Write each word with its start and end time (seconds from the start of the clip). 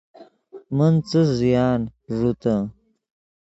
من 0.75 0.93
څس 1.09 1.27
زیان 1.41 1.79
ݱوتے 2.15 2.55